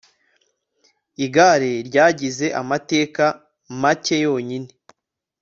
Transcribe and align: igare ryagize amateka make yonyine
igare 1.25 1.71
ryagize 1.87 2.45
amateka 2.61 3.23
make 3.81 4.15
yonyine 4.25 4.69